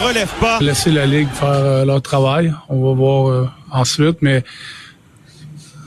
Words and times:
Relève 0.00 0.32
pas. 0.40 0.58
laisser 0.60 0.90
la 0.90 1.06
Ligue 1.06 1.28
faire 1.28 1.48
euh, 1.48 1.84
leur 1.84 2.02
travail. 2.02 2.52
On 2.68 2.82
va 2.82 2.94
voir 2.94 3.28
euh, 3.28 3.48
ensuite, 3.70 4.18
mais 4.22 4.42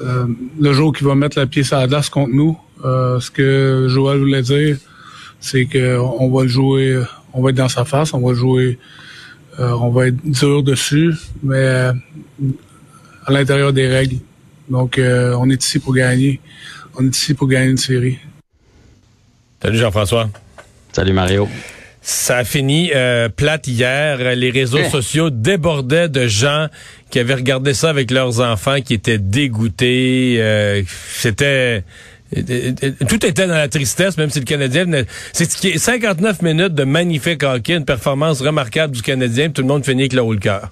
euh, 0.01 0.27
le 0.59 0.73
jour 0.73 0.93
qu'il 0.93 1.07
va 1.07 1.15
mettre 1.15 1.37
la 1.39 1.45
pied 1.45 1.63
sur 1.63 1.77
la 1.77 1.87
glace 1.87 2.09
contre 2.09 2.31
nous, 2.33 2.57
euh, 2.85 3.19
ce 3.19 3.31
que 3.31 3.87
Joël 3.89 4.19
voulait 4.19 4.41
dire, 4.41 4.77
c'est 5.39 5.65
que 5.65 5.97
on 5.97 6.29
va 6.31 6.43
le 6.43 6.49
jouer, 6.49 7.01
on 7.33 7.41
va 7.41 7.49
être 7.49 7.55
dans 7.57 7.69
sa 7.69 7.85
face, 7.85 8.13
on 8.13 8.19
va 8.21 8.29
le 8.29 8.35
jouer, 8.37 8.79
euh, 9.59 9.71
on 9.71 9.89
va 9.89 10.07
être 10.07 10.17
dur 10.25 10.63
dessus, 10.63 11.13
mais 11.43 11.55
euh, 11.57 11.93
à 13.25 13.31
l'intérieur 13.31 13.73
des 13.73 13.87
règles. 13.87 14.17
Donc, 14.69 14.97
euh, 14.97 15.35
on 15.39 15.49
est 15.49 15.61
ici 15.63 15.79
pour 15.79 15.93
gagner. 15.93 16.39
On 16.95 17.05
est 17.05 17.15
ici 17.15 17.33
pour 17.33 17.47
gagner 17.47 17.69
une 17.71 17.77
série. 17.77 18.17
Salut 19.61 19.77
Jean-François. 19.77 20.29
Salut 20.91 21.13
Mario. 21.13 21.47
Ça 22.05 22.37
a 22.39 22.43
fini 22.43 22.91
euh, 22.93 23.29
plate 23.29 23.65
hier. 23.67 24.35
Les 24.35 24.49
réseaux 24.49 24.79
Eh. 24.85 24.89
sociaux 24.89 25.29
débordaient 25.29 26.09
de 26.09 26.27
gens 26.27 26.67
qui 27.09 27.19
avaient 27.19 27.33
regardé 27.35 27.73
ça 27.73 27.89
avec 27.89 28.11
leurs 28.11 28.41
enfants, 28.41 28.81
qui 28.81 28.93
étaient 28.93 29.17
dégoûtés. 29.19 30.35
Euh, 30.39 30.83
C'était 31.15 31.83
euh, 32.35 32.71
tout 33.07 33.25
était 33.25 33.47
dans 33.47 33.53
la 33.53 33.67
tristesse, 33.69 34.17
même 34.17 34.29
si 34.31 34.39
le 34.39 34.45
Canadien 34.45 34.83
venait- 34.85 35.05
c'est 35.33 35.49
ce 35.49 35.55
qui 35.55 35.69
est 35.69 35.77
59 35.77 36.41
minutes 36.41 36.73
de 36.73 36.83
magnifique 36.83 37.43
hockey, 37.43 37.75
une 37.75 37.85
performance 37.85 38.41
remarquable 38.41 38.95
du 38.95 39.01
Canadien, 39.01 39.45
puis 39.45 39.53
tout 39.53 39.61
le 39.61 39.67
monde 39.67 39.85
finit 39.85 40.01
avec 40.03 40.13
le 40.13 40.21
haut 40.23 40.33
le 40.33 40.39
cœur. 40.39 40.71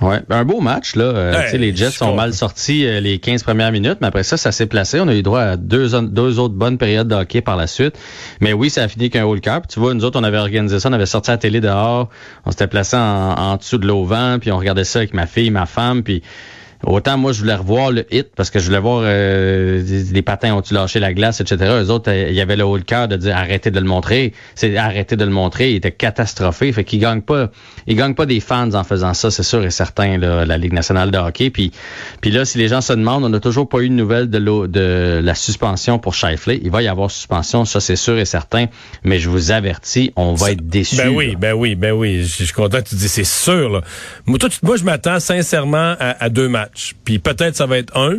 Ouais, 0.00 0.20
ben, 0.28 0.36
un 0.36 0.44
beau 0.44 0.60
match 0.60 0.94
là. 0.94 1.04
Euh, 1.04 1.52
les 1.54 1.74
Jets 1.74 1.90
je 1.90 1.96
sont 1.96 2.14
mal 2.14 2.32
sortis 2.32 2.86
euh, 2.86 3.00
les 3.00 3.18
15 3.18 3.42
premières 3.42 3.72
minutes, 3.72 3.98
mais 4.00 4.06
après 4.06 4.22
ça, 4.22 4.36
ça 4.36 4.52
s'est 4.52 4.66
placé. 4.66 5.00
On 5.00 5.08
a 5.08 5.14
eu 5.14 5.22
droit 5.22 5.40
à 5.40 5.56
deux, 5.56 6.00
deux 6.02 6.38
autres 6.38 6.54
bonnes 6.54 6.78
périodes 6.78 7.08
de 7.08 7.14
hockey 7.14 7.40
par 7.40 7.56
la 7.56 7.66
suite. 7.66 7.98
Mais 8.40 8.52
oui, 8.52 8.70
ça 8.70 8.84
a 8.84 8.88
fini 8.88 9.10
qu'un 9.10 9.26
cœur. 9.40 9.62
Puis 9.62 9.68
Tu 9.68 9.80
vois, 9.80 9.94
nous 9.94 10.04
autres, 10.04 10.18
on 10.18 10.24
avait 10.24 10.38
organisé 10.38 10.78
ça, 10.78 10.88
on 10.88 10.92
avait 10.92 11.06
sorti 11.06 11.30
la 11.30 11.38
télé 11.38 11.60
dehors, 11.60 12.08
on 12.46 12.50
s'était 12.50 12.68
placé 12.68 12.96
en, 12.96 13.00
en 13.00 13.56
dessous 13.56 13.78
de 13.78 13.86
l'auvent, 13.86 14.38
puis 14.40 14.52
on 14.52 14.58
regardait 14.58 14.84
ça 14.84 15.00
avec 15.00 15.14
ma 15.14 15.26
fille, 15.26 15.50
ma 15.50 15.66
femme, 15.66 16.02
puis 16.02 16.22
Autant 16.84 17.18
moi 17.18 17.32
je 17.32 17.40
voulais 17.40 17.54
revoir 17.54 17.90
le 17.90 18.06
hit 18.14 18.28
parce 18.34 18.50
que 18.50 18.58
je 18.58 18.66
voulais 18.66 18.78
voir 18.78 19.02
euh, 19.04 19.82
les 20.12 20.22
patins 20.22 20.54
ont-tu 20.54 20.74
lâché 20.74 21.00
la 21.00 21.12
glace, 21.12 21.40
etc. 21.40 21.56
Eux 21.82 21.90
autres, 21.90 22.10
euh, 22.10 22.28
il 22.28 22.34
y 22.34 22.40
avait 22.40 22.56
le 22.56 22.64
haut 22.64 22.76
le 22.76 22.82
cœur 22.82 23.08
de 23.08 23.16
dire 23.16 23.36
arrêtez 23.36 23.70
de 23.70 23.78
le 23.78 23.86
montrer. 23.86 24.32
C'est 24.54 24.76
arrêtez 24.76 25.16
de 25.16 25.24
le 25.24 25.30
montrer. 25.30 25.70
Il 25.70 25.76
était 25.76 25.92
catastrophé. 25.92 26.72
Fait 26.72 26.84
qu'ils 26.84 27.00
gagnent 27.00 27.22
pas. 27.22 27.50
Ils 27.86 27.96
gagnent 27.96 28.14
pas 28.14 28.26
des 28.26 28.40
fans 28.40 28.72
en 28.74 28.84
faisant 28.84 29.14
ça, 29.14 29.30
c'est 29.30 29.42
sûr 29.42 29.64
et 29.64 29.70
certain, 29.70 30.18
là, 30.18 30.44
la 30.44 30.58
Ligue 30.58 30.72
nationale 30.72 31.10
de 31.10 31.18
hockey. 31.18 31.50
Puis, 31.50 31.72
puis 32.20 32.30
là, 32.30 32.44
si 32.44 32.58
les 32.58 32.68
gens 32.68 32.80
se 32.80 32.92
demandent, 32.92 33.24
on 33.24 33.28
n'a 33.28 33.40
toujours 33.40 33.68
pas 33.68 33.80
eu 33.80 33.88
de 33.88 33.94
nouvelles 33.94 34.30
de, 34.30 34.38
de 34.38 35.20
la 35.22 35.34
suspension 35.34 35.98
pour 35.98 36.14
Shifley. 36.14 36.60
Il 36.62 36.70
va 36.70 36.82
y 36.82 36.88
avoir 36.88 37.10
suspension, 37.10 37.64
ça 37.64 37.80
c'est 37.80 37.96
sûr 37.96 38.18
et 38.18 38.24
certain. 38.24 38.66
Mais 39.04 39.18
je 39.18 39.28
vous 39.28 39.50
avertis, 39.50 40.12
on 40.16 40.34
va 40.34 40.52
être 40.52 40.66
déçus. 40.66 40.96
Ben 40.96 41.08
oui, 41.08 41.32
là. 41.32 41.38
ben 41.38 41.52
oui, 41.54 41.74
ben 41.74 41.92
oui. 41.92 42.24
Je 42.24 42.38
je 42.38 42.44
suis 42.44 42.54
content 42.54 42.78
que 42.78 42.88
tu 42.88 42.94
dis 42.94 43.08
c'est 43.08 43.24
sûr. 43.24 43.68
Là. 43.68 43.80
Moi, 44.26 44.38
toi, 44.38 44.48
moi, 44.62 44.76
je 44.76 44.84
m'attends 44.84 45.20
sincèrement 45.20 45.96
à, 45.98 46.24
à 46.24 46.28
deux 46.28 46.48
matchs. 46.48 46.67
Puis 47.04 47.18
peut-être 47.18 47.56
ça 47.56 47.66
va 47.66 47.78
être 47.78 47.96
un. 47.96 48.18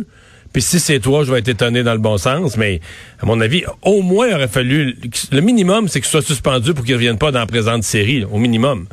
Puis 0.52 0.62
si 0.62 0.80
c'est 0.80 0.98
toi, 0.98 1.24
je 1.24 1.32
vais 1.32 1.38
être 1.38 1.48
étonné 1.48 1.82
dans 1.82 1.92
le 1.92 1.98
bon 2.00 2.18
sens. 2.18 2.56
Mais 2.56 2.80
à 3.20 3.26
mon 3.26 3.40
avis, 3.40 3.64
au 3.82 4.02
moins, 4.02 4.28
il 4.28 4.34
aurait 4.34 4.48
fallu. 4.48 4.96
Le 5.30 5.40
minimum, 5.40 5.88
c'est 5.88 6.02
ce 6.02 6.10
soit 6.10 6.22
suspendu 6.22 6.74
pour 6.74 6.84
qu'il 6.84 6.94
ne 6.94 6.98
revienne 6.98 7.18
pas 7.18 7.30
dans 7.30 7.38
la 7.38 7.46
présente 7.46 7.84
série. 7.84 8.24
au 8.24 8.38
minimum. 8.38 8.86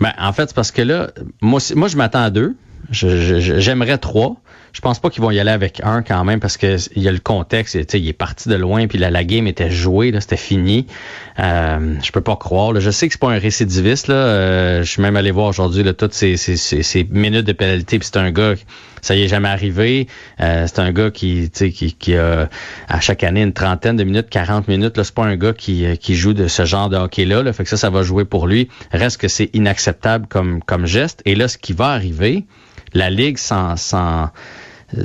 Ben, 0.00 0.12
en 0.18 0.32
fait, 0.32 0.54
parce 0.54 0.70
que 0.70 0.82
là, 0.82 1.10
moi, 1.40 1.60
moi 1.74 1.88
je 1.88 1.96
m'attends 1.96 2.22
à 2.22 2.30
deux. 2.30 2.54
J'aimerais 2.90 3.98
trois. 3.98 4.36
Je 4.72 4.80
pense 4.80 4.98
pas 4.98 5.10
qu'ils 5.10 5.22
vont 5.22 5.30
y 5.30 5.40
aller 5.40 5.50
avec 5.50 5.80
un 5.84 6.02
quand 6.02 6.24
même 6.24 6.40
parce 6.40 6.56
que 6.56 6.76
il 6.94 7.02
y 7.02 7.08
a 7.08 7.12
le 7.12 7.18
contexte. 7.18 7.76
Il 7.94 8.08
est 8.08 8.12
parti 8.12 8.48
de 8.48 8.54
loin 8.54 8.86
puis 8.86 8.98
la, 8.98 9.10
la 9.10 9.24
game 9.24 9.46
était 9.46 9.70
jouée, 9.70 10.10
là, 10.10 10.20
c'était 10.20 10.36
fini. 10.36 10.86
Euh, 11.38 11.94
je 12.02 12.12
peux 12.12 12.20
pas 12.20 12.36
croire. 12.36 12.78
Je 12.80 12.90
sais 12.90 13.06
que 13.06 13.14
c'est 13.14 13.20
pas 13.20 13.30
un 13.30 13.38
récidiviste. 13.38 14.08
Là. 14.08 14.14
Euh, 14.14 14.82
je 14.82 14.90
suis 14.90 15.02
même 15.02 15.16
allé 15.16 15.30
voir 15.30 15.46
aujourd'hui 15.46 15.82
là, 15.82 15.92
toutes 15.92 16.14
ces, 16.14 16.36
ces, 16.36 16.56
ces, 16.56 16.82
ces 16.82 17.04
minutes 17.04 17.46
de 17.46 17.52
pénalité. 17.52 17.98
Puis 17.98 18.08
c'est 18.12 18.18
un 18.18 18.30
gars, 18.30 18.54
ça 19.02 19.14
y 19.14 19.22
est 19.22 19.28
jamais 19.28 19.48
arrivé. 19.48 20.08
Euh, 20.40 20.66
c'est 20.66 20.80
un 20.80 20.92
gars 20.92 21.10
qui, 21.10 21.50
qui, 21.50 21.94
qui 21.94 22.16
a 22.16 22.48
à 22.88 23.00
chaque 23.00 23.22
année 23.24 23.42
une 23.42 23.52
trentaine 23.52 23.96
de 23.96 24.04
minutes, 24.04 24.28
40 24.30 24.68
minutes. 24.68 24.96
Là, 24.96 25.04
c'est 25.04 25.14
pas 25.14 25.24
un 25.24 25.36
gars 25.36 25.52
qui, 25.52 25.84
euh, 25.86 25.94
joue 26.08 26.34
de 26.34 26.48
ce 26.48 26.64
genre 26.64 26.88
de 26.88 26.96
hockey-là. 26.96 27.42
Là. 27.42 27.52
Fait 27.52 27.64
que 27.64 27.70
ça, 27.70 27.76
ça 27.76 27.90
va 27.90 28.02
jouer 28.02 28.24
pour 28.24 28.46
lui. 28.46 28.68
Reste 28.92 29.20
que 29.20 29.28
c'est 29.28 29.50
inacceptable 29.54 30.26
comme, 30.26 30.62
comme 30.62 30.86
geste. 30.86 31.22
Et 31.24 31.34
là, 31.34 31.48
ce 31.48 31.58
qui 31.58 31.72
va 31.72 31.88
arriver, 31.88 32.44
la 32.94 33.10
Ligue 33.10 33.38
s'en, 33.38 33.76
s'en, 33.76 34.30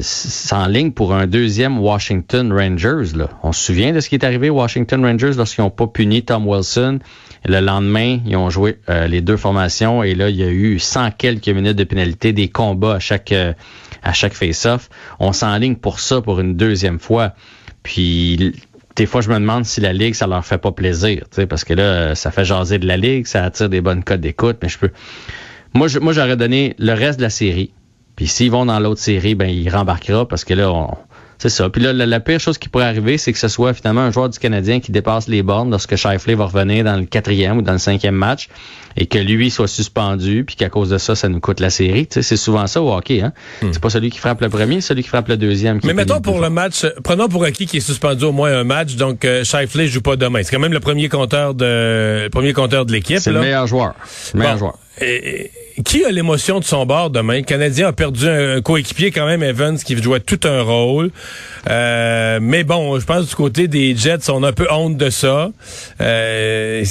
s'enligne 0.01 0.91
pour 0.91 1.13
un 1.13 1.27
deuxième 1.27 1.79
Washington 1.79 2.51
Rangers. 2.53 3.11
On 3.43 3.51
se 3.51 3.65
souvient 3.65 3.91
de 3.91 3.99
ce 3.99 4.09
qui 4.09 4.15
est 4.15 4.23
arrivé 4.23 4.49
aux 4.49 4.55
Washington 4.55 5.05
Rangers 5.05 5.33
lorsqu'ils 5.35 5.61
n'ont 5.61 5.69
pas 5.69 5.87
puni 5.87 6.23
Tom 6.23 6.47
Wilson. 6.47 6.99
Le 7.45 7.59
lendemain, 7.59 8.19
ils 8.25 8.37
ont 8.37 8.49
joué 8.49 8.79
euh, 8.89 9.07
les 9.07 9.21
deux 9.21 9.35
formations 9.35 10.01
et 10.01 10.15
là, 10.15 10.29
il 10.29 10.37
y 10.37 10.43
a 10.43 10.49
eu 10.49 10.79
100 10.79 11.11
quelques 11.17 11.49
minutes 11.49 11.75
de 11.75 11.83
pénalité, 11.83 12.31
des 12.31 12.47
combats 12.47 12.95
à 12.95 12.99
chaque, 12.99 13.33
euh, 13.33 13.53
chaque 14.13 14.33
face-off. 14.33 14.89
On 15.19 15.33
s'enligne 15.33 15.75
pour 15.75 15.99
ça 15.99 16.21
pour 16.21 16.39
une 16.39 16.55
deuxième 16.55 16.99
fois. 16.99 17.33
Puis 17.83 18.53
des 18.95 19.05
fois, 19.05 19.21
je 19.21 19.29
me 19.29 19.35
demande 19.35 19.65
si 19.65 19.81
la 19.81 19.91
Ligue, 19.91 20.13
ça 20.13 20.27
leur 20.27 20.45
fait 20.45 20.57
pas 20.57 20.71
plaisir, 20.71 21.25
parce 21.49 21.63
que 21.63 21.73
là, 21.73 22.15
ça 22.15 22.31
fait 22.31 22.45
jaser 22.45 22.77
de 22.77 22.87
la 22.87 22.95
Ligue, 22.95 23.25
ça 23.25 23.43
attire 23.43 23.67
des 23.67 23.81
bonnes 23.81 24.03
codes 24.03 24.21
d'écoute, 24.21 24.57
mais 24.61 24.69
je 24.69 24.77
peux. 24.77 24.91
Moi, 25.75 25.87
je, 25.87 25.99
moi, 25.99 26.13
j'aurais 26.13 26.37
donné 26.37 26.75
le 26.79 26.93
reste 26.93 27.17
de 27.19 27.23
la 27.23 27.29
série. 27.29 27.71
Puis 28.15 28.27
s'ils 28.27 28.51
vont 28.51 28.65
dans 28.65 28.79
l'autre 28.79 29.01
série, 29.01 29.33
ben 29.35 29.49
il 29.49 29.67
rembarquera 29.69 30.27
parce 30.27 30.45
que 30.45 30.53
là, 30.53 30.71
on, 30.71 30.91
c'est 31.39 31.49
ça. 31.49 31.67
Puis 31.69 31.81
là, 31.81 31.93
la, 31.93 32.05
la 32.05 32.19
pire 32.19 32.39
chose 32.39 32.59
qui 32.59 32.69
pourrait 32.69 32.85
arriver, 32.85 33.17
c'est 33.17 33.33
que 33.33 33.39
ce 33.39 33.47
soit 33.47 33.73
finalement 33.73 34.01
un 34.01 34.11
joueur 34.11 34.29
du 34.29 34.37
Canadien 34.37 34.79
qui 34.79 34.91
dépasse 34.91 35.27
les 35.27 35.41
bornes 35.41 35.71
lorsque 35.71 35.95
Shifley 35.95 36.35
va 36.35 36.45
revenir 36.45 36.83
dans 36.83 36.95
le 36.95 37.05
quatrième 37.05 37.57
ou 37.57 37.61
dans 37.63 37.71
le 37.71 37.79
cinquième 37.79 38.13
match 38.13 38.49
et 38.95 39.07
que 39.07 39.17
lui 39.17 39.49
soit 39.49 39.67
suspendu, 39.67 40.43
puis 40.45 40.55
qu'à 40.55 40.69
cause 40.69 40.91
de 40.91 40.99
ça, 40.99 41.15
ça 41.15 41.27
nous 41.27 41.39
coûte 41.39 41.59
la 41.59 41.71
série. 41.71 42.05
Tu 42.05 42.13
sais, 42.13 42.21
c'est 42.21 42.37
souvent 42.37 42.67
ça 42.67 42.83
au 42.83 42.93
hockey. 42.93 43.21
Hein? 43.21 43.33
C'est 43.63 43.81
pas 43.81 43.89
celui 43.89 44.11
qui 44.11 44.19
frappe 44.19 44.41
le 44.41 44.49
premier, 44.49 44.75
c'est 44.79 44.89
celui 44.89 45.01
qui 45.01 45.09
frappe 45.09 45.27
le 45.27 45.37
deuxième. 45.37 45.79
qui 45.79 45.87
Mais 45.87 45.95
mettons 45.95 46.21
pour 46.21 46.39
le 46.39 46.51
match, 46.51 46.85
prenons 47.03 47.27
pour 47.27 47.43
acquis 47.45 47.65
qui 47.65 47.77
est 47.77 47.79
suspendu 47.79 48.25
au 48.25 48.31
moins 48.31 48.53
un 48.55 48.63
match, 48.63 48.95
donc 48.95 49.25
euh, 49.25 49.43
Shifley 49.43 49.87
joue 49.87 50.01
pas 50.01 50.15
demain. 50.17 50.41
C'est 50.43 50.51
quand 50.55 50.61
même 50.61 50.71
le 50.71 50.79
premier 50.79 51.09
compteur 51.09 51.55
de 51.55 51.65
le 52.25 52.29
premier 52.29 52.53
compteur 52.53 52.85
de 52.85 52.91
l'équipe. 52.91 53.17
C'est 53.17 53.31
le 53.31 53.39
meilleur 53.41 53.65
joueur. 53.65 53.95
Le 54.35 54.39
meilleur 54.39 54.53
Bon. 54.53 54.59
joueur. 54.59 54.77
Et- 55.01 55.49
et 55.77 55.81
qui 55.83 56.05
a 56.05 56.11
l'émotion 56.11 56.59
de 56.59 56.63
son 56.63 56.85
bord 56.85 57.09
demain? 57.09 57.37
Le 57.37 57.41
Canadien 57.41 57.87
a 57.87 57.93
perdu 57.93 58.27
un, 58.27 58.57
un 58.57 58.61
coéquipier 58.61 59.09
quand 59.11 59.25
même, 59.25 59.41
Evans, 59.41 59.77
qui 59.77 59.97
jouait 60.01 60.19
tout 60.19 60.39
un 60.43 60.61
rôle. 60.61 61.09
Euh, 61.69 62.37
mais 62.41 62.63
bon, 62.63 62.99
je 62.99 63.05
pense 63.05 63.27
du 63.27 63.35
côté 63.35 63.67
des 63.67 63.95
Jets, 63.95 64.29
on 64.29 64.43
a 64.43 64.49
un 64.49 64.53
peu 64.53 64.67
honte 64.71 64.97
de 64.97 65.09
ça. 65.09 65.49
Euh, 66.01 66.83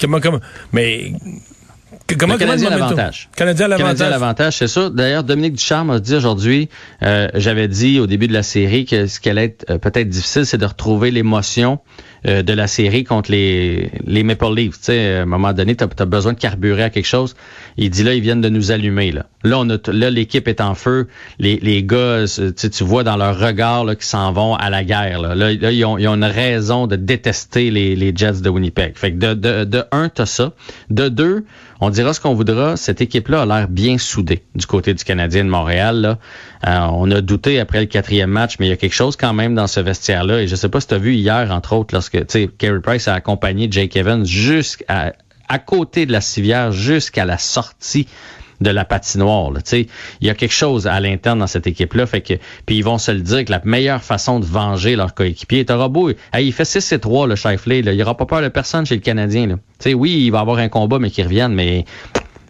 comment, 0.00 0.20
comment, 0.20 0.40
mais 0.72 1.12
comment, 2.18 2.34
Le 2.34 2.38
Canadien 2.40 2.68
a 2.68 2.70
momentum- 2.70 2.80
l'avantage. 2.96 3.28
Canadien 3.36 3.68
l'avantage. 3.68 4.10
l'avantage, 4.10 4.56
c'est 4.56 4.68
ça. 4.68 4.90
D'ailleurs, 4.90 5.22
Dominique 5.24 5.54
Ducharme 5.54 5.90
a 5.90 6.00
dit 6.00 6.14
aujourd'hui, 6.16 6.68
euh, 7.04 7.28
j'avais 7.34 7.68
dit 7.68 8.00
au 8.00 8.06
début 8.08 8.26
de 8.28 8.32
la 8.32 8.42
série 8.42 8.84
que 8.84 9.06
ce 9.06 9.20
qui 9.20 9.30
allait 9.30 9.44
être 9.44 9.66
euh, 9.70 9.78
peut-être 9.78 10.08
difficile, 10.08 10.44
c'est 10.46 10.58
de 10.58 10.66
retrouver 10.66 11.10
l'émotion 11.10 11.78
euh, 12.26 12.42
de 12.42 12.52
la 12.52 12.66
série 12.66 13.04
contre 13.04 13.30
les, 13.30 13.90
les 14.04 14.22
Maple 14.22 14.54
Leafs. 14.54 14.78
Tu 14.78 14.84
sais, 14.84 15.16
à 15.16 15.22
un 15.22 15.26
moment 15.26 15.52
donné, 15.52 15.76
tu 15.76 15.84
as, 15.84 16.06
besoin 16.06 16.32
de 16.32 16.38
carburer 16.38 16.84
à 16.84 16.90
quelque 16.90 17.06
chose. 17.06 17.36
Il 17.76 17.90
dit 17.90 18.02
là, 18.02 18.14
ils 18.14 18.20
viennent 18.20 18.40
de 18.40 18.48
nous 18.48 18.72
allumer. 18.72 19.12
Là, 19.12 19.26
là, 19.44 19.58
on 19.60 19.70
a 19.70 19.78
là 19.92 20.10
l'équipe 20.10 20.48
est 20.48 20.60
en 20.60 20.74
feu. 20.74 21.08
Les, 21.38 21.58
les 21.62 21.82
gars, 21.82 22.24
tu 22.24 22.52
sais, 22.56 22.70
tu 22.70 22.84
vois 22.84 23.04
dans 23.04 23.16
leur 23.16 23.38
regard 23.38 23.86
qu'ils 23.86 24.02
s'en 24.02 24.32
vont 24.32 24.54
à 24.54 24.70
la 24.70 24.84
guerre. 24.84 25.20
Là, 25.20 25.34
là, 25.34 25.52
là, 25.52 25.70
ils, 25.70 25.84
ont, 25.84 25.98
ils 25.98 26.08
ont 26.08 26.14
une 26.14 26.24
raison 26.24 26.86
de 26.86 26.96
détester 26.96 27.70
les, 27.70 27.94
les 27.94 28.12
Jets 28.14 28.40
de 28.42 28.48
Winnipeg. 28.48 28.96
Fait 28.96 29.12
que 29.12 29.18
de, 29.18 29.34
de, 29.34 29.64
de 29.64 29.84
un, 29.92 30.08
t'as 30.08 30.26
ça. 30.26 30.52
De 30.90 31.08
deux, 31.08 31.44
on 31.80 31.90
dira 31.90 32.12
ce 32.12 32.20
qu'on 32.20 32.34
voudra, 32.34 32.76
cette 32.76 33.00
équipe-là 33.00 33.42
a 33.42 33.46
l'air 33.46 33.68
bien 33.68 33.98
soudée 33.98 34.42
du 34.56 34.66
côté 34.66 34.94
du 34.94 35.04
Canadien 35.04 35.44
de 35.44 35.50
Montréal. 35.50 36.00
Là. 36.00 36.18
Euh, 36.66 36.88
on 36.92 37.08
a 37.12 37.20
douté 37.20 37.60
après 37.60 37.80
le 37.80 37.86
quatrième 37.86 38.30
match, 38.30 38.56
mais 38.58 38.66
il 38.66 38.70
y 38.70 38.72
a 38.72 38.76
quelque 38.76 38.94
chose 38.94 39.16
quand 39.16 39.32
même 39.32 39.54
dans 39.54 39.68
ce 39.68 39.78
vestiaire-là. 39.78 40.42
Et 40.42 40.48
je 40.48 40.56
sais 40.56 40.68
pas 40.68 40.80
si 40.80 40.88
tu 40.88 40.94
as 40.94 40.98
vu 40.98 41.14
hier, 41.14 41.52
entre 41.52 41.74
autres, 41.74 41.94
sais, 42.28 42.48
Carey 42.58 42.80
Price 42.80 43.08
a 43.08 43.14
accompagné 43.14 43.68
Jake 43.70 43.96
Evans 43.96 44.24
jusqu'à 44.24 45.12
à 45.48 45.58
côté 45.58 46.06
de 46.06 46.12
la 46.12 46.20
civière 46.20 46.72
jusqu'à 46.72 47.24
la 47.24 47.38
sortie 47.38 48.06
de 48.60 48.70
la 48.70 48.84
patinoire. 48.84 49.52
Il 49.72 49.86
y 50.20 50.30
a 50.30 50.34
quelque 50.34 50.52
chose 50.52 50.86
à 50.86 50.98
l'interne 51.00 51.38
dans 51.38 51.46
cette 51.46 51.66
équipe-là. 51.66 52.06
Fait 52.06 52.20
que, 52.20 52.34
puis 52.66 52.76
ils 52.76 52.84
vont 52.84 52.98
se 52.98 53.12
le 53.12 53.20
dire 53.20 53.44
que 53.44 53.52
la 53.52 53.60
meilleure 53.64 54.02
façon 54.02 54.40
de 54.40 54.44
venger 54.44 54.96
leur 54.96 55.14
coéquipier 55.14 55.60
est 55.60 55.70
un 55.70 55.76
robot. 55.76 56.10
il 56.38 56.52
fait 56.52 56.64
6 56.64 56.92
et 56.92 56.98
3, 56.98 57.26
le 57.28 57.36
Shifley. 57.36 57.80
Il 57.80 57.90
n'y 57.90 58.02
aura 58.02 58.16
pas 58.16 58.26
peur 58.26 58.42
de 58.42 58.48
personne 58.48 58.84
chez 58.84 58.96
le 58.96 59.00
Canadien. 59.00 59.46
Là. 59.46 59.94
oui, 59.94 60.24
il 60.24 60.30
va 60.30 60.40
avoir 60.40 60.58
un 60.58 60.68
combat, 60.68 60.98
mais 60.98 61.10
qu'il 61.10 61.24
revienne, 61.24 61.54
mais 61.54 61.84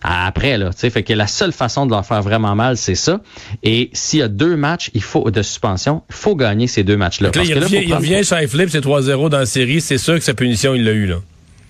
après 0.03 0.59
là, 0.59 0.73
tu 0.73 0.81
sais, 0.81 0.91
fait 0.91 1.03
que 1.03 1.13
la 1.13 1.27
seule 1.27 1.53
façon 1.53 1.87
de 1.87 1.91
leur 1.91 2.07
faire 2.07 2.23
vraiment 2.23 2.55
mal, 2.55 2.77
c'est 2.77 2.95
ça. 2.95 3.21
Et 3.63 3.91
s'il 3.93 4.21
y 4.21 4.23
a 4.23 4.29
deux 4.29 4.57
matchs, 4.57 4.91
il 4.95 5.03
faut 5.03 5.31
de 5.31 5.43
suspension, 5.43 6.03
il 6.09 6.15
faut 6.15 6.37
gagner 6.37 6.67
ces 6.67 6.85
deux 6.85 6.97
matchs-là. 6.97 7.31
Là, 7.35 7.43
il, 7.45 7.59
revient, 7.59 7.83
il 7.85 7.95
revient 7.95 8.25
chez 8.25 8.47
Flip, 8.47 8.69
c'est 8.71 8.85
3-0 8.85 9.29
dans 9.29 9.39
la 9.39 9.47
série, 9.47 9.81
c'est 9.81 9.99
sûr 9.99 10.15
que 10.15 10.21
sa 10.21 10.35
punition, 10.35 10.75
il 10.75 10.85
l'a 10.85 10.93
eu 10.93 11.07
là. 11.07 11.17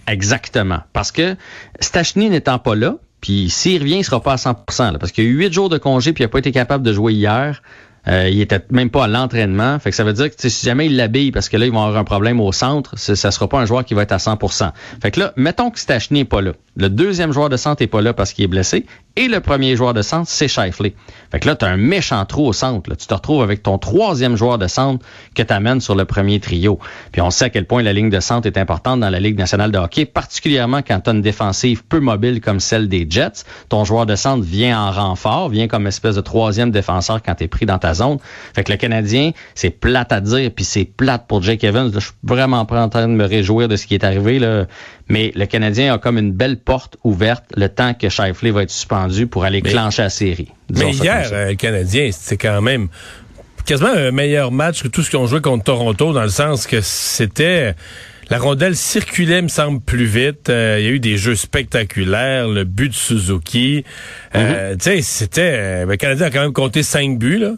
Exactement, 0.06 0.80
parce 0.92 1.12
que 1.12 1.36
Stachny 1.80 2.30
n'étant 2.30 2.58
pas 2.58 2.74
là, 2.74 2.96
puis 3.20 3.50
s'il 3.50 3.80
revient, 3.80 3.98
il 3.98 4.04
sera 4.04 4.22
pas 4.22 4.32
à 4.32 4.36
100%, 4.36 4.92
là, 4.92 4.98
parce 4.98 5.12
qu'il 5.12 5.24
y 5.24 5.26
a 5.26 5.30
eu 5.30 5.34
huit 5.34 5.52
jours 5.52 5.68
de 5.68 5.78
congé, 5.78 6.12
puis 6.12 6.22
il 6.22 6.26
n'a 6.26 6.30
pas 6.30 6.38
été 6.38 6.52
capable 6.52 6.84
de 6.84 6.92
jouer 6.92 7.12
hier. 7.12 7.62
Euh, 8.08 8.28
il 8.28 8.40
était 8.40 8.60
même 8.70 8.90
pas 8.90 9.04
à 9.04 9.08
l'entraînement. 9.08 9.78
Fait 9.78 9.90
que 9.90 9.96
ça 9.96 10.04
veut 10.04 10.12
dire 10.12 10.34
que 10.34 10.48
si 10.48 10.64
jamais 10.64 10.86
il 10.86 10.96
l'habille, 10.96 11.30
parce 11.30 11.48
que 11.48 11.56
là, 11.56 11.66
ils 11.66 11.72
vont 11.72 11.82
avoir 11.82 11.98
un 11.98 12.04
problème 12.04 12.40
au 12.40 12.52
centre, 12.52 12.98
ça 12.98 13.30
sera 13.30 13.48
pas 13.48 13.60
un 13.60 13.66
joueur 13.66 13.84
qui 13.84 13.94
va 13.94 14.02
être 14.02 14.12
à 14.12 14.16
100% 14.16 14.72
Fait 15.02 15.10
que 15.10 15.20
là, 15.20 15.32
mettons 15.36 15.70
que 15.70 15.78
Stachny 15.78 16.20
n'est 16.20 16.24
pas 16.24 16.40
là. 16.40 16.52
Le 16.76 16.88
deuxième 16.88 17.32
joueur 17.32 17.48
de 17.48 17.56
centre 17.56 17.82
n'est 17.82 17.88
pas 17.88 18.00
là 18.00 18.12
parce 18.12 18.32
qu'il 18.32 18.44
est 18.44 18.48
blessé. 18.48 18.86
Et 19.16 19.26
le 19.26 19.40
premier 19.40 19.74
joueur 19.74 19.94
de 19.94 20.02
centre, 20.02 20.28
c'est 20.28 20.46
Shifley. 20.46 20.94
Fait 21.32 21.40
que 21.40 21.48
là, 21.48 21.56
tu 21.56 21.64
as 21.64 21.68
un 21.68 21.76
méchant 21.76 22.24
trou 22.24 22.46
au 22.46 22.52
centre. 22.52 22.94
Tu 22.94 23.06
te 23.06 23.14
retrouves 23.14 23.42
avec 23.42 23.64
ton 23.64 23.76
troisième 23.76 24.36
joueur 24.36 24.58
de 24.58 24.68
centre 24.68 25.04
que 25.34 25.42
tu 25.42 25.52
amènes 25.52 25.80
sur 25.80 25.96
le 25.96 26.04
premier 26.04 26.38
trio. 26.38 26.78
Puis 27.10 27.20
on 27.20 27.30
sait 27.30 27.46
à 27.46 27.50
quel 27.50 27.66
point 27.66 27.82
la 27.82 27.92
ligne 27.92 28.10
de 28.10 28.20
centre 28.20 28.46
est 28.46 28.56
importante 28.56 29.00
dans 29.00 29.10
la 29.10 29.18
Ligue 29.18 29.36
nationale 29.36 29.72
de 29.72 29.78
hockey, 29.78 30.06
particulièrement 30.06 30.82
quand 30.82 31.00
tu 31.00 31.10
as 31.10 31.12
une 31.12 31.20
défensive 31.20 31.84
peu 31.84 31.98
mobile 31.98 32.40
comme 32.40 32.60
celle 32.60 32.88
des 32.88 33.06
Jets. 33.10 33.44
Ton 33.68 33.84
joueur 33.84 34.06
de 34.06 34.14
centre 34.14 34.44
vient 34.44 34.80
en 34.80 34.92
renfort, 34.92 35.48
vient 35.48 35.66
comme 35.66 35.88
espèce 35.88 36.14
de 36.14 36.20
troisième 36.20 36.70
défenseur 36.70 37.20
quand 37.20 37.34
tu 37.34 37.44
es 37.44 37.48
pris 37.48 37.66
dans 37.66 37.78
ta 37.78 37.94
zone. 37.98 38.18
Fait 38.54 38.64
que 38.64 38.72
le 38.72 38.78
Canadien, 38.78 39.32
c'est 39.54 39.70
plate 39.70 40.12
à 40.12 40.20
dire, 40.20 40.50
puis 40.54 40.64
c'est 40.64 40.84
plate 40.84 41.26
pour 41.28 41.42
Jake 41.42 41.64
Evans. 41.64 41.90
je 41.92 42.00
suis 42.00 42.12
vraiment 42.22 42.64
pas 42.64 42.82
en 42.82 42.88
train 42.88 43.06
de 43.06 43.12
me 43.12 43.24
réjouir 43.24 43.68
de 43.68 43.76
ce 43.76 43.86
qui 43.86 43.94
est 43.94 44.04
arrivé. 44.04 44.38
Là. 44.38 44.66
Mais 45.08 45.32
le 45.34 45.46
Canadien 45.46 45.94
a 45.94 45.98
comme 45.98 46.18
une 46.18 46.32
belle 46.32 46.58
porte 46.58 46.96
ouverte 47.04 47.44
le 47.56 47.68
temps 47.68 47.94
que 47.94 48.08
Shifley 48.08 48.50
va 48.50 48.62
être 48.62 48.70
suspendu 48.70 49.26
pour 49.26 49.44
aller 49.44 49.62
clencher 49.62 50.02
la 50.02 50.10
série. 50.10 50.52
Mais 50.70 50.92
hier, 50.92 51.28
euh, 51.32 51.50
le 51.50 51.54
Canadien, 51.54 52.10
c'est 52.12 52.36
quand 52.36 52.60
même 52.60 52.88
quasiment 53.64 53.92
un 53.94 54.10
meilleur 54.10 54.52
match 54.52 54.82
que 54.82 54.88
tout 54.88 55.02
ce 55.02 55.16
ont 55.16 55.26
joué 55.26 55.40
contre 55.40 55.64
Toronto, 55.64 56.12
dans 56.12 56.22
le 56.22 56.28
sens 56.28 56.66
que 56.66 56.80
c'était... 56.80 57.74
La 58.30 58.36
rondelle 58.36 58.76
circulait, 58.76 59.40
me 59.40 59.48
semble, 59.48 59.80
plus 59.80 60.04
vite. 60.04 60.50
Euh, 60.50 60.76
il 60.78 60.84
y 60.84 60.88
a 60.88 60.90
eu 60.90 61.00
des 61.00 61.16
jeux 61.16 61.34
spectaculaires, 61.34 62.46
le 62.46 62.64
but 62.64 62.90
de 62.90 62.94
Suzuki. 62.94 63.84
Euh, 64.34 64.74
mm-hmm. 64.74 64.76
Tu 64.76 64.82
sais, 64.82 65.00
c'était... 65.00 65.86
le 65.86 65.96
Canadien 65.96 66.26
a 66.26 66.30
quand 66.30 66.42
même 66.42 66.52
compté 66.52 66.82
cinq 66.82 67.18
buts, 67.18 67.38
là. 67.38 67.52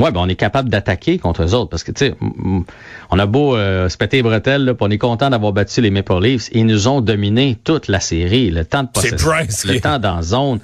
Ouais, 0.00 0.10
ben 0.10 0.20
on 0.20 0.28
est 0.28 0.36
capable 0.36 0.70
d'attaquer 0.70 1.18
contre 1.18 1.42
eux 1.42 1.54
autres 1.54 1.68
parce 1.68 1.84
que 1.84 1.92
tu 1.92 2.06
sais, 2.06 2.14
on 3.10 3.18
a 3.18 3.26
beau 3.26 3.56
euh, 3.56 3.88
se 3.88 3.96
péter 3.96 4.18
les 4.18 4.22
bretelles, 4.22 4.64
là, 4.64 4.74
on 4.78 4.90
est 4.90 4.98
content 4.98 5.30
d'avoir 5.30 5.52
battu 5.52 5.80
les 5.80 5.90
Maple 5.90 6.22
Leafs. 6.22 6.48
Ils 6.52 6.64
nous 6.64 6.86
ont 6.86 7.00
dominé 7.00 7.58
toute 7.64 7.88
la 7.88 7.98
série, 7.98 8.50
le 8.50 8.64
temps 8.64 8.84
de 8.84 8.88
possession, 8.88 9.30
le 9.64 9.80
temps 9.80 9.98
dans 9.98 10.22
zone. 10.22 10.60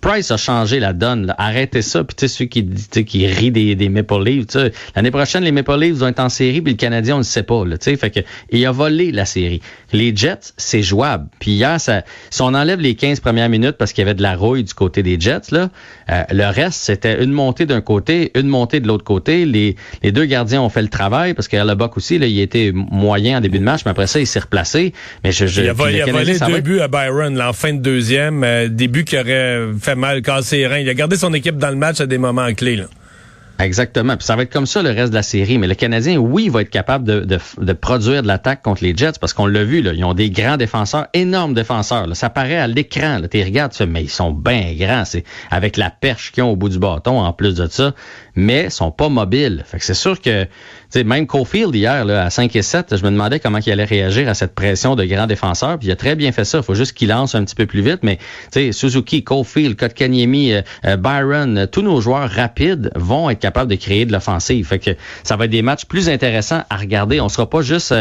Price 0.00 0.30
a 0.30 0.36
changé 0.36 0.78
la 0.78 0.92
donne. 0.92 1.34
Arrêtez 1.38 1.82
ça. 1.82 2.04
Puis 2.04 2.14
tu 2.14 2.28
sais 2.28 2.34
ceux 2.34 2.44
qui 2.44 2.64
qui 3.04 3.26
rient 3.26 3.50
des, 3.50 3.74
des 3.74 3.88
Maple 3.88 4.22
Leafs, 4.22 4.56
l'année 4.94 5.10
prochaine 5.10 5.42
les 5.42 5.52
Maple 5.52 5.78
Leafs 5.78 5.96
vont 5.96 6.08
être 6.08 6.20
en 6.20 6.28
série, 6.28 6.60
puis 6.60 6.74
le 6.74 6.76
Canadien 6.76 7.16
on 7.16 7.18
ne 7.18 7.24
sait 7.24 7.42
pas. 7.42 7.64
Là, 7.64 7.76
fait 7.80 8.10
que 8.10 8.20
il 8.50 8.64
a 8.66 8.72
volé 8.72 9.10
la 9.10 9.24
série. 9.24 9.60
Les 9.92 10.14
Jets 10.14 10.52
c'est 10.56 10.82
jouable. 10.82 11.26
Puis 11.38 11.52
hier, 11.52 11.80
ça, 11.80 12.02
si 12.30 12.42
on 12.42 12.54
enlève 12.54 12.80
les 12.80 12.94
15 12.94 13.20
premières 13.20 13.48
minutes 13.48 13.76
parce 13.78 13.92
qu'il 13.92 14.02
y 14.02 14.06
avait 14.06 14.14
de 14.14 14.22
la 14.22 14.36
rouille 14.36 14.64
du 14.64 14.74
côté 14.74 15.02
des 15.02 15.18
Jets, 15.18 15.50
là, 15.50 15.70
euh, 16.10 16.22
le 16.30 16.46
reste 16.46 16.82
c'était 16.82 17.22
une 17.22 17.32
montée 17.32 17.66
d'un 17.66 17.80
côté, 17.80 18.30
une 18.34 18.48
montée 18.48 18.80
de 18.80 18.86
l'autre 18.86 19.04
côté. 19.04 19.44
Les, 19.44 19.76
les 20.02 20.12
deux 20.12 20.26
gardiens 20.26 20.62
ont 20.62 20.68
fait 20.68 20.82
le 20.82 20.88
travail 20.88 21.34
parce 21.34 21.48
que 21.48 21.56
Aussi, 21.96 22.18
là, 22.18 22.26
il 22.26 22.40
était 22.40 22.72
moyen 22.74 23.38
en 23.38 23.40
début 23.40 23.58
de 23.58 23.64
match, 23.64 23.82
mais 23.84 23.90
après 23.90 24.06
ça, 24.06 24.20
il 24.20 24.26
s'est 24.26 24.40
replacé. 24.40 24.92
Mais 25.24 25.32
je, 25.32 25.44
il 25.44 25.68
a, 25.68 25.72
volé, 25.72 26.02
deux 26.04 26.60
buts 26.60 26.80
à 26.80 26.88
Byron 26.88 27.40
en 27.40 27.52
fin 27.52 27.72
de 27.72 27.80
deuxième, 27.80 28.44
euh, 28.44 28.68
des 28.68 28.88
buts 28.88 29.04
qui 29.04 29.18
auraient 29.18 29.66
fait 29.80 29.94
mal, 29.94 30.22
cassé 30.22 30.58
les 30.58 30.66
reins. 30.66 30.78
Il 30.78 30.88
a 30.88 30.94
gardé 30.94 31.16
son 31.16 31.32
équipe 31.34 31.56
dans 31.56 31.70
le 31.70 31.76
match 31.76 32.00
à 32.00 32.06
des 32.06 32.18
moments 32.18 32.52
clés. 32.54 32.76
Là. 32.76 32.86
Exactement. 33.60 34.16
Puis 34.16 34.24
ça 34.24 34.36
va 34.36 34.42
être 34.42 34.52
comme 34.52 34.66
ça 34.66 34.82
le 34.82 34.90
reste 34.90 35.10
de 35.10 35.14
la 35.14 35.22
série. 35.22 35.58
Mais 35.58 35.66
le 35.66 35.74
Canadien, 35.74 36.16
oui, 36.16 36.48
va 36.48 36.62
être 36.62 36.70
capable 36.70 37.04
de, 37.04 37.20
de, 37.20 37.38
de 37.60 37.72
produire 37.72 38.22
de 38.22 38.26
l'attaque 38.26 38.62
contre 38.62 38.82
les 38.82 38.96
Jets 38.96 39.12
parce 39.20 39.32
qu'on 39.32 39.46
l'a 39.46 39.64
vu, 39.64 39.82
là, 39.82 39.92
ils 39.92 40.04
ont 40.04 40.14
des 40.14 40.30
grands 40.30 40.56
défenseurs, 40.56 41.06
énormes 41.12 41.54
défenseurs. 41.54 42.06
Là. 42.06 42.14
Ça 42.14 42.30
paraît 42.30 42.56
à 42.56 42.66
l'écran. 42.66 43.20
Tu 43.30 43.42
regardes, 43.42 43.72
tu 43.72 43.84
mais 43.86 44.02
ils 44.02 44.10
sont 44.10 44.32
bien 44.32 44.74
grands. 44.78 45.04
C'est 45.04 45.24
avec 45.50 45.76
la 45.76 45.90
perche 45.90 46.32
qu'ils 46.32 46.42
ont 46.42 46.52
au 46.52 46.56
bout 46.56 46.68
du 46.68 46.78
bâton 46.78 47.20
en 47.20 47.32
plus 47.32 47.54
de 47.54 47.66
ça. 47.66 47.94
Mais 48.34 48.64
ils 48.64 48.70
sont 48.70 48.90
pas 48.90 49.08
mobiles. 49.08 49.62
Fait 49.66 49.78
que 49.78 49.84
c'est 49.84 49.94
sûr 49.94 50.20
que 50.20 50.46
sais, 50.90 51.04
même 51.04 51.26
Cofield 51.26 51.74
hier, 51.74 52.04
là, 52.04 52.24
à 52.24 52.30
5 52.30 52.54
et 52.56 52.62
7, 52.62 52.96
je 52.96 53.04
me 53.04 53.10
demandais 53.10 53.40
comment 53.40 53.58
il 53.64 53.72
allait 53.72 53.84
réagir 53.84 54.28
à 54.28 54.34
cette 54.34 54.54
pression 54.54 54.96
de 54.96 55.04
grands 55.04 55.26
défenseurs. 55.26 55.78
Puis 55.78 55.88
il 55.88 55.90
a 55.92 55.96
très 55.96 56.16
bien 56.16 56.32
fait 56.32 56.44
ça. 56.44 56.58
Il 56.58 56.64
faut 56.64 56.74
juste 56.74 56.92
qu'il 56.92 57.08
lance 57.08 57.34
un 57.34 57.44
petit 57.44 57.54
peu 57.54 57.66
plus 57.66 57.82
vite. 57.82 58.00
Mais 58.02 58.18
Suzuki, 58.72 59.22
Cofield, 59.22 59.76
Kotkaniemi, 59.76 60.52
euh, 60.52 60.62
euh, 60.84 60.96
Byron, 60.96 61.58
euh, 61.58 61.66
tous 61.66 61.82
nos 61.82 62.00
joueurs 62.00 62.28
rapides 62.28 62.90
vont 62.96 63.30
être 63.30 63.38
capables 63.38 63.70
de 63.70 63.76
créer 63.76 64.04
de 64.04 64.12
l'offensive. 64.12 64.66
Fait 64.66 64.78
que 64.78 64.90
ça 65.22 65.36
va 65.36 65.44
être 65.44 65.50
des 65.50 65.62
matchs 65.62 65.84
plus 65.84 66.08
intéressants 66.08 66.62
à 66.70 66.76
regarder. 66.76 67.20
On 67.20 67.28
sera 67.28 67.48
pas 67.48 67.62
juste 67.62 67.94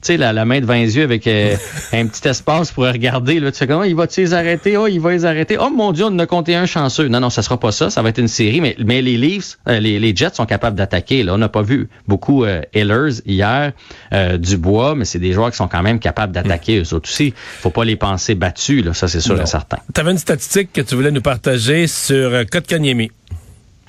sais, 0.00 0.16
la, 0.16 0.32
la, 0.32 0.44
main 0.44 0.60
devant 0.60 0.74
les 0.74 0.96
yeux 0.96 1.04
avec 1.04 1.26
un 1.26 2.06
petit 2.06 2.28
espace 2.28 2.72
pour 2.72 2.84
regarder. 2.84 3.40
Là. 3.40 3.52
Tu 3.52 3.58
sais 3.58 3.66
comment? 3.66 3.84
Il 3.84 3.94
va 3.94 4.06
les 4.16 4.34
arrêter? 4.34 4.76
Oh, 4.76 4.86
il 4.86 5.00
va 5.00 5.12
les 5.12 5.24
arrêter. 5.24 5.56
Oh 5.58 5.70
mon 5.70 5.92
Dieu, 5.92 6.06
on 6.06 6.18
a 6.18 6.26
compté 6.26 6.54
un 6.54 6.66
chanceux. 6.66 7.08
Non, 7.08 7.20
non, 7.20 7.30
ça 7.30 7.42
sera 7.42 7.58
pas 7.58 7.72
ça. 7.72 7.90
Ça 7.90 8.02
va 8.02 8.08
être 8.08 8.18
une 8.18 8.28
série. 8.28 8.60
Mais, 8.60 9.02
les 9.02 9.16
Leafs, 9.16 9.58
les 9.66 10.16
Jets 10.16 10.34
sont 10.34 10.46
capables 10.46 10.76
d'attaquer. 10.76 11.22
Là, 11.22 11.34
on 11.34 11.38
n'a 11.38 11.48
pas 11.48 11.62
vu 11.62 11.88
beaucoup 12.08 12.31
beaucoup 12.32 12.44
euh, 12.44 13.20
hier, 13.26 13.72
euh, 14.12 14.38
Dubois, 14.38 14.94
mais 14.94 15.04
c'est 15.04 15.18
des 15.18 15.32
joueurs 15.32 15.50
qui 15.50 15.56
sont 15.56 15.68
quand 15.68 15.82
même 15.82 15.98
capables 15.98 16.32
d'attaquer 16.32 16.80
eux 16.80 16.94
autres 16.94 17.08
aussi. 17.08 17.34
Faut 17.36 17.70
pas 17.70 17.84
les 17.84 17.96
penser 17.96 18.34
battus, 18.34 18.84
là, 18.84 18.94
ça 18.94 19.08
c'est 19.08 19.20
sûr 19.20 19.40
et 19.40 19.46
certain. 19.46 19.78
Tu 19.94 20.00
avais 20.00 20.12
une 20.12 20.18
statistique 20.18 20.72
que 20.72 20.80
tu 20.80 20.94
voulais 20.94 21.10
nous 21.10 21.22
partager 21.22 21.86
sur 21.86 22.32
euh, 22.32 22.44
Kotkaniemi. 22.50 23.10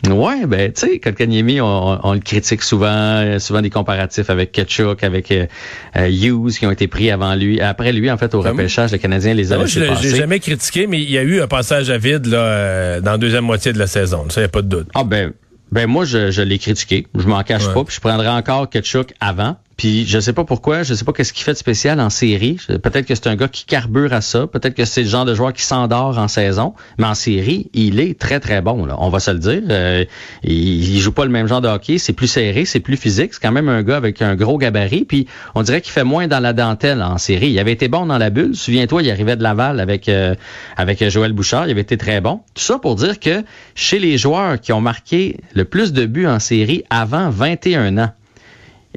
Ouais, 0.10 0.45
ben 0.45 0.69
tu 0.74 0.81
sais, 0.81 1.00
Kotkaniemi, 1.00 1.62
on, 1.62 2.13
le 2.13 2.19
critique 2.19 2.62
souvent, 2.62 3.40
souvent 3.40 3.62
des 3.62 3.69
comparatifs 3.69 4.30
avec 4.30 4.51
Ketchuk, 4.51 5.01
avec 5.01 5.31
euh, 5.31 5.48
Hughes 5.96 6.57
qui 6.60 6.66
ont 6.66 6.72
été 6.72 6.89
pris 6.89 7.10
avant 7.10 7.36
lui, 7.36 7.62
après 7.62 7.94
lui 7.94 8.12
en 8.12 8.18
fait 8.18 8.36
au 8.36 8.42
ben 8.42 8.50
repêchage, 8.50 8.92
le 8.92 8.98
Canadien 8.98 9.34
les 9.34 9.54
a 9.54 9.56
Moi, 9.56 9.63
laissés 9.63 9.80
je 9.80 10.10
l'ai 10.10 10.16
jamais 10.18 10.42
critiqué, 10.42 10.88
mais 10.88 11.01
il 11.01 11.10
y 11.10 11.18
a 11.18 11.22
eu 11.22 11.39
un 11.39 11.48
passage 11.48 11.89
à 11.89 11.98
vide 11.98 12.25
là 12.25 13.00
dans 13.00 13.12
la 13.12 13.18
deuxième 13.18 13.46
moitié 13.46 13.72
de 13.72 13.80
la 13.80 13.88
saison. 13.88 14.25
Ça 14.28 14.42
y 14.42 14.44
a 14.44 14.50
pas 14.50 14.62
de 14.62 14.68
doute. 14.68 14.88
Ah 14.94 15.06
ben 15.06 15.31
ben 15.74 15.88
moi, 15.88 16.06
je, 16.06 16.30
je 16.30 16.44
l'ai 16.44 16.60
critiqué. 16.60 17.08
Je 17.16 17.28
m'en 17.28 17.42
cache 17.42 17.68
pas. 17.74 17.84
Puis 17.84 17.96
je 17.96 18.00
prendrais 18.00 18.28
encore 18.30 18.70
Ketchuk 18.70 19.14
avant. 19.20 19.58
Puis 19.78 20.06
je 20.06 20.20
sais 20.20 20.34
pas 20.34 20.44
pourquoi, 20.44 20.84
je 20.84 20.94
sais 20.94 21.06
pas 21.06 21.14
qu'est-ce 21.14 21.34
qu'il 21.34 21.44
fait 21.44 21.54
de 21.54 21.58
spécial 21.58 22.00
en 22.00 22.10
série. 22.10 22.58
Peut-être 22.68 23.06
que 23.06 23.16
c'est 23.16 23.28
un 23.28 23.36
gars 23.36 23.48
qui 23.48 23.66
carbure 23.66 24.14
à 24.14 24.22
ça, 24.22 24.48
peut-être 24.48 24.75
que 24.75 24.86
c'est 24.86 25.02
le 25.02 25.08
genre 25.08 25.25
de 25.25 25.34
joueur 25.34 25.54
qui 25.54 25.64
s'endort 25.64 26.18
en 26.18 26.28
saison, 26.28 26.74
mais 26.98 27.06
en 27.06 27.16
série, 27.16 27.70
il 27.74 28.00
est 28.00 28.20
très 28.20 28.39
très 28.39 28.62
bon. 28.62 28.88
On 28.98 29.10
va 29.10 29.20
se 29.20 29.32
le 29.32 29.39
dire. 29.39 29.62
Euh, 29.70 30.06
il, 30.44 31.00
joue 31.00 31.12
pas 31.12 31.25
le 31.25 31.32
même 31.32 31.48
genre 31.48 31.62
de 31.62 31.68
hockey, 31.68 31.98
c'est 31.98 32.13
plus 32.13 32.27
serré, 32.27 32.65
c'est 32.65 32.80
plus 32.80 32.98
physique. 32.98 33.34
C'est 33.34 33.42
quand 33.42 33.51
même 33.51 33.70
un 33.70 33.84
gars 33.84 33.98
avec 33.98 34.22
un 34.22 34.36
gros 34.36 34.58
gabarit. 34.58 35.06
Puis 35.06 35.27
on 35.56 35.63
dirait 35.63 35.82
qu'il 35.82 35.92
fait 35.92 36.03
moins 36.03 36.27
dans 36.27 36.39
la 36.39 36.53
dentelle 36.53 37.01
en 37.01 37.18
série. 37.18 37.50
Il 37.50 37.60
avait 37.60 37.72
été 37.72 37.88
bon 37.88 38.06
dans 38.06 38.18
la 38.18 38.30
bulle. 38.30 38.56
Souviens-toi, 38.56 39.01
il 39.03 39.12
arrivait 39.12 39.36
de 39.36 39.44
Laval 39.44 39.80
avec 39.80 40.08
euh, 40.08 40.36
avec 40.77 41.08
Joël 41.10 41.34
Bouchard. 41.34 41.68
Il 41.68 41.72
avait 41.72 41.82
été 41.82 41.98
très 41.98 42.22
bon. 42.22 42.42
Tout 42.53 42.63
ça 42.63 42.77
pour 42.77 42.96
dire 42.96 43.20
que 43.20 43.44
chez 43.75 44.00
les 44.00 44.18
joueurs 44.18 44.60
qui 44.62 44.72
ont 44.72 44.82
marqué 44.82 45.38
le 45.53 45.65
plus 45.65 45.94
de 45.94 46.06
buts 46.06 46.27
en 46.27 46.39
série 46.39 46.84
avant 46.89 47.30
21 47.30 47.98
ans 47.98 48.12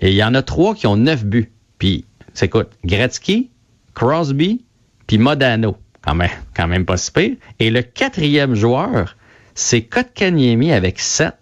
et 0.00 0.10
il 0.10 0.16
y 0.16 0.24
en 0.24 0.34
a 0.34 0.42
trois 0.42 0.74
qui 0.74 0.86
ont 0.86 0.96
neuf 0.96 1.24
buts. 1.24 1.50
Puis, 1.78 2.04
c'est 2.34 2.48
quoi? 2.48 2.64
Gretzky, 2.84 3.50
Crosby, 3.94 4.64
puis 5.06 5.18
Modano. 5.18 5.76
Quand 6.02 6.14
même, 6.14 6.30
quand 6.54 6.68
même 6.68 6.84
pas 6.84 6.96
si 6.96 7.10
pire. 7.10 7.36
Et 7.58 7.70
le 7.70 7.82
quatrième 7.82 8.54
joueur, 8.54 9.16
c'est 9.54 9.82
Kotkaniemi 9.82 10.72
avec 10.72 11.00
sept. 11.00 11.34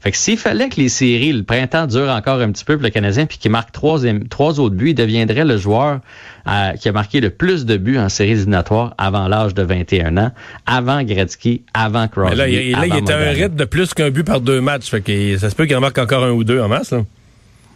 Fait 0.00 0.12
que 0.12 0.16
s'il 0.16 0.38
fallait 0.38 0.70
que 0.70 0.76
les 0.76 0.88
séries, 0.88 1.32
le 1.32 1.42
printemps 1.42 1.86
dure 1.86 2.08
encore 2.08 2.40
un 2.40 2.50
petit 2.52 2.64
peu 2.64 2.74
pour 2.74 2.84
le 2.84 2.90
Canadien, 2.90 3.26
puis 3.26 3.36
qu'il 3.36 3.50
marque 3.50 3.70
trois, 3.70 4.00
trois 4.30 4.58
autres 4.58 4.74
buts, 4.74 4.90
il 4.90 4.94
deviendrait 4.94 5.44
le 5.44 5.58
joueur 5.58 6.00
euh, 6.48 6.72
qui 6.72 6.88
a 6.88 6.92
marqué 6.92 7.20
le 7.20 7.28
plus 7.28 7.66
de 7.66 7.76
buts 7.76 7.98
en 7.98 8.08
séries 8.08 8.30
éliminatoires 8.30 8.94
avant 8.96 9.28
l'âge 9.28 9.52
de 9.52 9.62
21 9.62 10.16
ans, 10.16 10.30
avant 10.64 11.02
Gretzky, 11.02 11.64
avant 11.74 12.08
Crosby. 12.08 12.36
là, 12.36 12.48
il, 12.48 12.72
là, 12.72 12.86
il 12.86 12.96
était 12.96 13.12
un 13.12 13.30
rythme 13.30 13.56
de 13.56 13.64
plus 13.66 13.92
qu'un 13.92 14.10
but 14.10 14.24
par 14.24 14.40
deux 14.40 14.62
matchs. 14.62 14.88
Fait 14.88 15.02
que 15.02 15.36
ça 15.36 15.50
se 15.50 15.54
peut 15.54 15.66
qu'il 15.66 15.76
en 15.76 15.80
marque 15.80 15.98
encore 15.98 16.24
un 16.24 16.30
ou 16.30 16.44
deux 16.44 16.60
en 16.60 16.68
masse. 16.68 16.92
Là. 16.92 17.02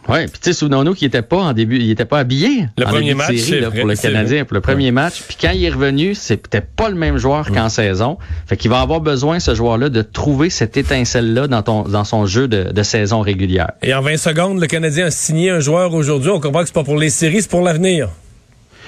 Oui, 0.07 0.27
puis 0.27 0.39
tu 0.39 0.39
sais, 0.41 0.53
souvenons-nous 0.53 0.93
qu'il 0.93 1.07
était 1.07 1.21
pas 1.21 1.37
en 1.37 1.53
début, 1.53 1.77
il 1.77 1.89
était 1.89 2.05
pas 2.05 2.19
habillé. 2.19 2.67
Le 2.77 2.85
premier 2.85 3.15
match, 3.15 3.35
série, 3.37 3.65
pour 3.65 3.87
le 3.87 3.95
Canadien, 3.95 4.45
pour 4.45 4.53
le 4.53 4.61
premier 4.61 4.91
match. 4.91 5.23
Puis 5.27 5.37
quand 5.39 5.51
il 5.51 5.63
est 5.63 5.69
revenu, 5.69 6.13
c'était 6.13 6.61
pas 6.61 6.89
le 6.89 6.95
même 6.95 7.17
joueur 7.17 7.51
qu'en 7.51 7.69
saison. 7.69 8.17
Fait 8.45 8.57
qu'il 8.57 8.69
va 8.69 8.81
avoir 8.81 9.01
besoin, 9.01 9.39
ce 9.39 9.55
joueur-là, 9.55 9.89
de 9.89 10.01
trouver 10.01 10.49
cette 10.49 10.77
étincelle-là 10.77 11.47
dans, 11.47 11.63
ton, 11.63 11.83
dans 11.83 12.03
son 12.03 12.25
jeu 12.25 12.47
de, 12.47 12.71
de, 12.71 12.83
saison 12.83 13.21
régulière. 13.21 13.71
Et 13.81 13.93
en 13.93 14.01
20 14.01 14.17
secondes, 14.17 14.59
le 14.59 14.67
Canadien 14.67 15.07
a 15.07 15.11
signé 15.11 15.49
un 15.49 15.59
joueur 15.59 15.93
aujourd'hui. 15.93 16.29
On 16.29 16.39
comprend 16.39 16.61
que 16.61 16.67
c'est 16.67 16.73
pas 16.73 16.83
pour 16.83 16.97
les 16.97 17.09
séries, 17.09 17.41
c'est 17.41 17.49
pour 17.49 17.61
l'avenir. 17.61 18.09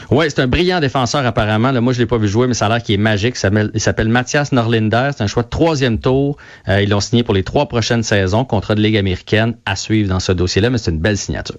Oui, 0.09 0.25
c'est 0.29 0.39
un 0.39 0.47
brillant 0.47 0.79
défenseur 0.79 1.25
apparemment. 1.25 1.71
Là, 1.71 1.81
moi, 1.81 1.93
je 1.93 1.99
l'ai 1.99 2.05
pas 2.05 2.17
vu 2.17 2.27
jouer, 2.27 2.47
mais 2.47 2.53
ça 2.53 2.67
a 2.67 2.69
l'air 2.69 2.81
qu'il 2.81 2.95
est 2.95 2.97
magique. 2.97 3.35
Il 3.73 3.81
s'appelle 3.81 4.09
Mathias 4.09 4.51
Norlinder. 4.51 5.09
C'est 5.15 5.23
un 5.23 5.27
choix 5.27 5.43
de 5.43 5.49
troisième 5.49 5.99
tour. 5.99 6.37
Euh, 6.69 6.81
ils 6.81 6.89
l'ont 6.89 7.01
signé 7.01 7.23
pour 7.23 7.33
les 7.33 7.43
trois 7.43 7.67
prochaines 7.67 8.03
saisons. 8.03 8.45
Contrat 8.45 8.75
de 8.75 8.81
Ligue 8.81 8.97
américaine 8.97 9.55
à 9.65 9.75
suivre 9.75 10.09
dans 10.09 10.19
ce 10.19 10.31
dossier-là, 10.31 10.69
mais 10.69 10.77
c'est 10.77 10.91
une 10.91 10.99
belle 10.99 11.17
signature. 11.17 11.57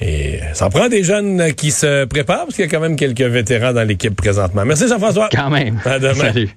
Et 0.00 0.40
ça 0.52 0.68
prend 0.68 0.88
des 0.88 1.02
jeunes 1.02 1.54
qui 1.54 1.70
se 1.70 2.04
préparent 2.04 2.44
parce 2.44 2.54
qu'il 2.54 2.64
y 2.64 2.68
a 2.68 2.70
quand 2.70 2.80
même 2.80 2.96
quelques 2.96 3.20
vétérans 3.20 3.72
dans 3.72 3.86
l'équipe 3.86 4.14
présentement. 4.14 4.64
Merci 4.64 4.86
Jean-François. 4.86 5.28
Quand 5.32 5.50
même. 5.50 5.80
À 5.84 5.98
demain. 5.98 6.14
Salut. 6.14 6.50